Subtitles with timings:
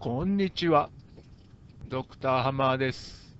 [0.00, 0.90] こんにちは。
[1.88, 3.36] ドクターハマーです。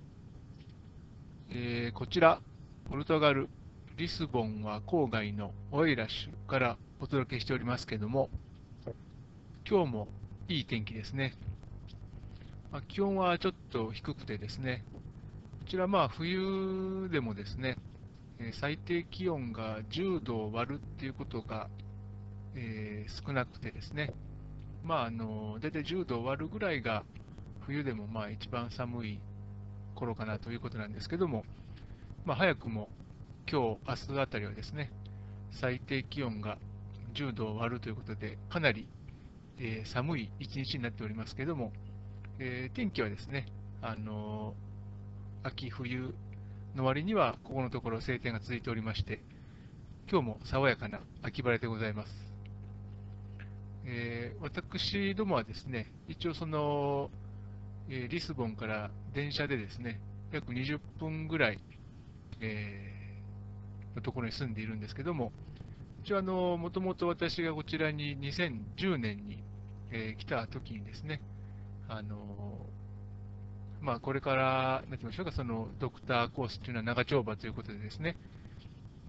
[1.49, 2.41] えー、こちら、
[2.89, 3.47] ポルトガル、
[3.95, 8.29] リスボンは郊外のオイラッシュからお届けしておりますけども、
[9.65, 10.07] 今日も
[10.49, 11.33] いい天気ですね。
[12.73, 14.83] まあ、気温はちょっと低くてですね、
[15.61, 17.77] こちらまあ冬でもですね、
[18.51, 21.69] 最低気温が10度を割るっていうことが、
[22.53, 24.13] えー、少なくてですね、
[24.83, 27.03] まあ、あの大体10度を割るぐらいが
[27.61, 29.19] 冬でもまあ一番寒い
[29.95, 31.43] 頃かなということなんですけども、
[32.25, 32.89] まあ、早くも
[33.51, 34.91] 今日、明日あたりはですね、
[35.51, 36.59] 最低気温が
[37.15, 38.87] 10度を割るということで、かなり、
[39.57, 41.73] えー、寒い一日になっておりますけども、
[42.37, 43.47] えー、天気はですね、
[43.81, 46.13] あのー、秋冬
[46.75, 49.23] の割には、ここのところ晴天が続いておりまして、
[50.11, 52.28] 今日も爽やかな秋晴れでございます。
[53.91, 57.09] えー、私どもはですね、一応その、
[57.89, 59.99] えー、リスボンから電車でですね、
[60.31, 61.59] 約20分ぐらい、
[62.39, 65.31] えー、のところに住んでいるんですけども、
[66.03, 69.43] 一応あの、もともと私がこちらに2010年に、
[69.89, 71.19] えー、来た時にですね、
[71.87, 72.67] あの
[73.81, 78.17] まあ、これから、なんて言いましょうか、そのドクターコースというのは長丁場ということでですね、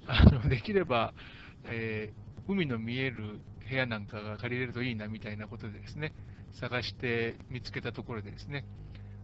[0.07, 1.13] あのできれば、
[1.65, 6.13] えー、海の見える部屋なんかが借りれるといいなみたいなことでですね、
[6.61, 8.65] 探して見つけたところでですね、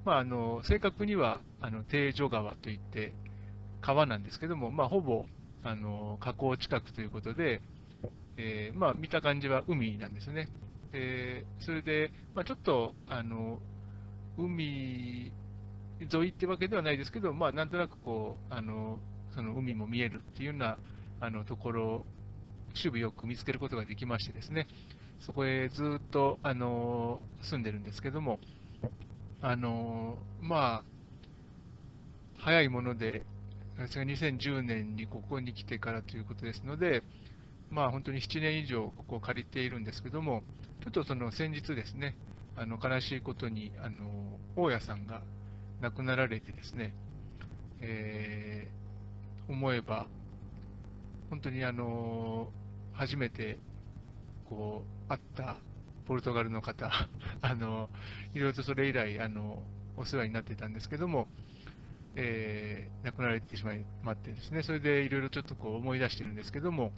[0.05, 3.13] まあ、あの正確にはあの定女川といって
[3.81, 5.27] 川なんですけども、まあ、ほぼ
[5.65, 7.61] あの河口近くということで、
[8.37, 10.49] えー、まあ、見た感じは海なんですね。
[10.93, 13.59] えー、それで、まあ、ちょっとあの
[14.39, 15.33] 海
[16.01, 18.99] 沿いってわけではないですけど、まあ、なんとなくこうあの
[19.35, 20.79] その海も見えるっていうような
[21.21, 22.07] あのところ
[22.77, 24.69] 守備よく見つけることができましてですね、
[25.21, 28.39] そこへずっと、あの住んでるんですけども、
[29.41, 30.85] あのまあ、
[32.39, 33.25] 早いもので、
[33.77, 37.03] 私が2010年にここに来てからということですので、
[37.71, 40.43] まあ、本当に7年以上ここを借りているんですけども、
[40.83, 42.17] ちょっとその先日ですね、
[42.57, 45.23] あの悲しいことに、あの大家さんが
[45.81, 46.95] 亡くなられてですね、
[47.81, 50.07] えー、思えば、
[51.29, 52.49] 本当にあの
[52.97, 53.59] 初めて
[54.49, 55.57] こう会った
[56.07, 56.91] ポルトガルの方、
[57.43, 57.91] あの
[58.35, 59.63] いろいろとそれ以来あの
[59.97, 61.29] お世話になってたんですけども、
[62.15, 66.93] えー、亡くなられてしまいまってですね、それでいろいろちょっとこう思い出してるんですけども、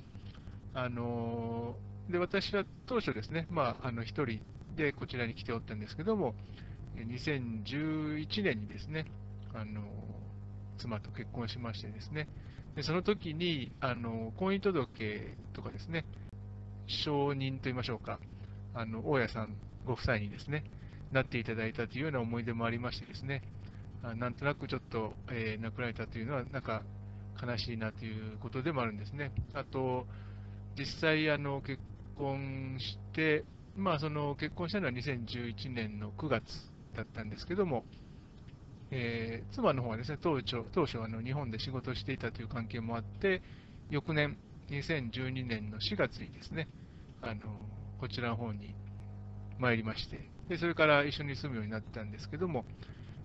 [0.74, 1.76] あの
[2.08, 4.40] で私は当初ですね、まあ、あの一人
[4.76, 6.34] でこちらに来ておったんですけども、
[6.96, 9.06] 2011年にですね、
[9.54, 9.82] あの
[10.78, 12.28] 妻と結婚しましてですね、
[12.76, 16.04] でその時にあの婚姻届とかですね、
[16.86, 18.18] 承認といいましょうか、
[18.74, 20.64] あの大家さんご夫妻にですね、
[21.12, 23.42] なっていただいたというような思い出もありましてですね、
[24.02, 26.82] あなんとなくちょっと、えー、亡くなられたというのは、なんか
[27.42, 29.32] 悲しいなということでもあるんですね。
[29.54, 30.06] あと、
[30.78, 31.80] 実際あの結
[32.16, 33.44] 婚して、
[33.76, 36.42] まあ、その結婚したのは2011年の9月
[36.96, 37.84] だったんですけども、
[38.90, 43.42] えー、妻の方はですね、当初、当初あの日本で仕事をしていたという関係もあって、
[43.90, 44.36] 翌年、
[44.70, 46.68] 2012年の4月にですね、
[47.22, 47.40] あの
[48.00, 48.74] こちらの方に
[49.58, 52.64] 参りまして、でそれから一緒に住むようになったんですけども、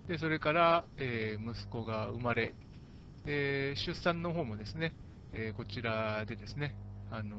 [0.08, 2.54] でそれから、えー、息子が生まれ、
[3.24, 4.92] で出産の方もですね、
[5.32, 6.74] えー、こちらでですね、
[7.10, 7.36] あの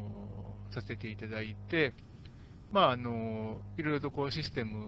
[0.72, 1.94] させていただいて、
[2.72, 4.88] まあ、あのいろいろとこうシステム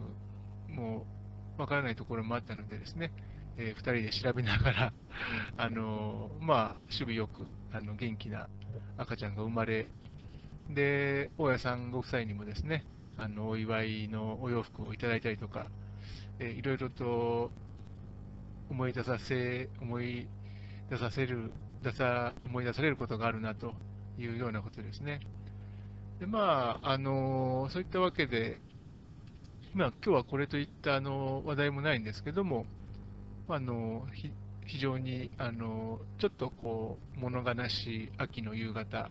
[0.70, 1.06] も
[1.58, 3.12] わからないところもあったのでですね、
[3.58, 4.94] えー、2人で調べながら、
[5.58, 8.48] あのまあ、守備よくあの元気な
[8.98, 9.88] 赤ちゃんが生まれ、
[10.70, 12.86] で、大家さんご夫妻にもですね、
[13.18, 15.68] あのお祝いのお洋服をいただいたりとか、
[16.40, 17.52] えー、いろいろと
[18.70, 20.28] 思い出させ、思い
[20.90, 21.52] 出させる、
[21.84, 23.74] 出さ思い出されることがあるなと
[24.20, 25.20] いうようなことですね。
[26.20, 28.60] でまあ、あのそういったわけで、
[29.74, 32.66] まあ、今日はこれといったあの話題もないんですけども、
[33.50, 34.06] あの
[34.66, 39.10] 非常にあのちょっとこう物悲しい秋の夕方、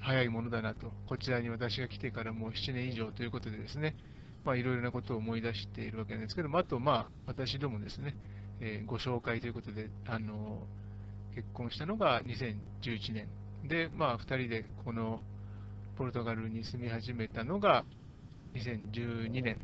[0.00, 3.96] 早いものだなと、こちらに私が来てからもう7年以上ということでですね、
[4.44, 8.16] まあ、いろいろなことを思い出しているわけなんですけども、あと、まあ、私どもですね、
[8.60, 10.62] えー、ご紹介ということで、あの
[11.34, 13.28] 結婚したのが2011年。
[13.64, 15.20] で、まあ、2人でこの
[15.96, 17.84] ポルトガルに住み始めたのが
[18.54, 19.58] 2012年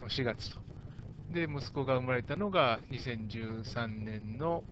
[0.00, 0.69] の4月と。
[1.32, 4.64] で、息子が生まれたのが2013年の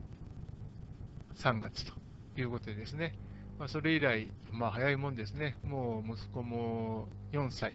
[1.37, 1.93] 3月と
[2.37, 3.15] いうことでですね、
[3.59, 7.75] まあ、それ以来、まあ、早いもんですね、もう息子も4歳。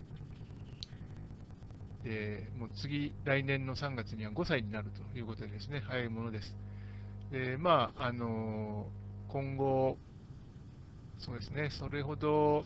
[2.03, 6.53] でもう次、来年の3月には5歳になるということでですね、早いものです。
[7.31, 8.87] で、まあ、あの
[9.29, 9.97] 今後、
[11.19, 12.65] そうですね、それほど、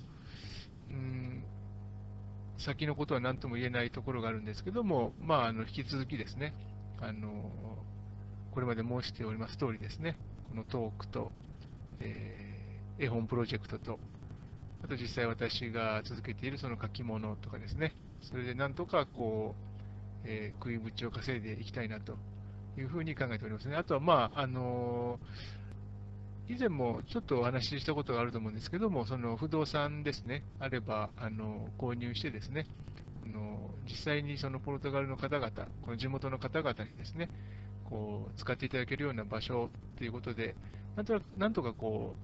[0.89, 1.43] うん、
[2.59, 6.53] 先のことは何とも言えないところがあるんですけども、まあ、あの引き続きですね、
[6.99, 7.51] あの
[8.51, 10.17] これまで申しております通りですね、
[10.49, 11.31] このトークと、
[11.99, 13.99] えー、絵本プロジェクトと、
[14.83, 19.55] あと実際私が続けているその書き物とかですね、それでなんとかこ
[20.23, 22.17] う、えー、食いぶちを稼いでいきたいなと
[22.77, 23.75] いうふうに考えておりますね。
[23.75, 25.66] あとは、まあ、あのー、
[26.49, 32.67] 以前もちょっとお話ししたことがあると思うんですけども、その不動産ですね、あれば、あの購入してですね、
[33.25, 35.51] あの実際にそのポルトガルの方々、
[35.81, 37.29] この地元の方々にですね、
[37.83, 40.55] こう使っていただけるような場所ということで、
[40.95, 42.15] なんとかなんとかこ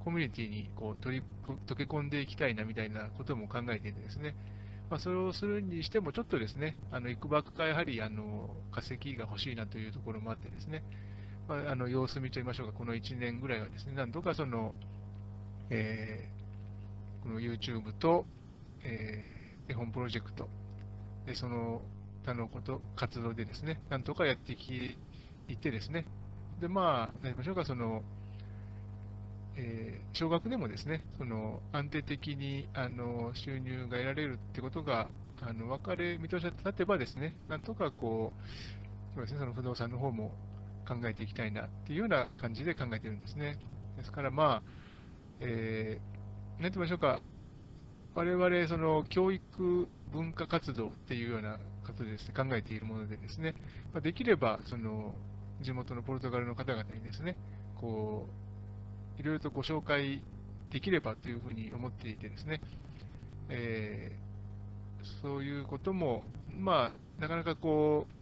[0.00, 1.22] うコミュニティにこう取り
[1.66, 4.34] 溶け込んでいきたいなみたいなことも考えていてですね、
[4.90, 10.82] まあ、それをするにしても、ちょっとですね、あの、いくばくかやはり、あの、化石が欲しいなというところもあってですね、
[11.50, 14.72] まあ、あの、様子見といいましょうか、この1年ぐらいはですね、なんとかその、
[15.68, 18.24] えー、この YouTube と、
[18.84, 20.48] えー、絵本プロジェクト、
[21.26, 21.82] で、その
[22.24, 24.96] 他のこと、活動でですね、なんとかやってき、
[25.48, 26.06] いてですね、
[26.60, 28.04] で、まあ、何ましょうか、その、
[29.56, 35.08] えー、少額でもですね、その安定的にあの収入が得られるってことが
[35.42, 40.30] あの分かれ、見通しが立てばですね、なんとかこう、そうですね、その不動産の方も
[40.90, 43.56] 考えていきたいなっていうような感じで考えてるんですね。
[43.96, 44.62] ですから、まあ、
[45.38, 47.20] えー、なんて言いましょうか、
[48.16, 53.54] 我々、その教育文化活動っていうようなことです、ね、考えているものでですね、
[53.94, 55.14] ま、できれば、その
[55.60, 57.36] 地元のポルトガルの方々にですね、
[57.80, 58.26] こ
[59.16, 60.20] う、いろいろとご紹介
[60.70, 62.60] できればというふうに思っていてですね、
[63.48, 66.24] えー、そういうことも、
[66.58, 68.19] まあ、なかなかこう、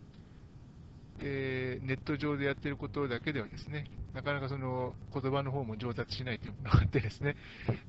[1.20, 7.36] えー、ネット上でやってることだけではですね、なかなかその言葉の方も上達しないというのがあってですね、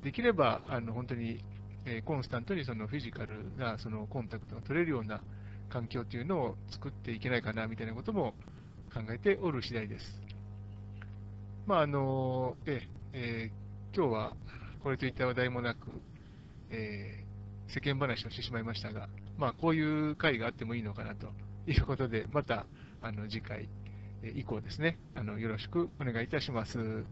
[0.02, 1.42] できればあの本当に、
[1.84, 5.20] えー、コンスタントにそのフィジカルなそのコンタクトが取れるような
[5.68, 8.34] 環境というのを作っていけないかなみたいなことも
[8.92, 10.04] 考えておる次第です。
[11.66, 12.82] まああのえ
[13.12, 14.32] えー、今日は
[14.82, 15.78] これといった話題もなく、
[16.70, 21.28] えー、世間話をしてしまいましたが、まあ、こういう会があってもいいのかなと
[21.66, 22.66] いうことで、また
[23.02, 23.68] あの次回
[24.34, 27.04] 以降ですねあの、よろしくお願いいたします。